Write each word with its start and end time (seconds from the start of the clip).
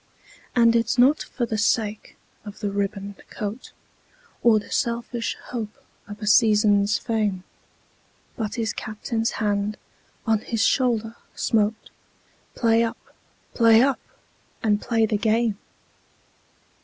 And 0.55 0.75
it's 0.75 0.97
not 0.97 1.21
for 1.21 1.45
the 1.45 1.59
sake 1.59 2.17
of 2.43 2.63
a 2.63 2.71
ribboned 2.71 3.21
coat, 3.29 3.71
Or 4.41 4.57
the 4.57 4.71
selfish 4.71 5.37
hope 5.49 5.77
of 6.07 6.19
a 6.23 6.25
season's 6.25 6.97
fame, 6.97 7.43
But 8.35 8.55
his 8.55 8.73
Captain's 8.73 9.33
hand 9.37 9.77
on 10.25 10.39
his 10.39 10.63
shoulder 10.65 11.17
smote 11.35 11.91
"Play 12.55 12.83
up! 12.83 12.97
play 13.53 13.83
up! 13.83 13.99
and 14.63 14.81
play 14.81 15.05
the 15.05 15.17
game!" 15.19 15.59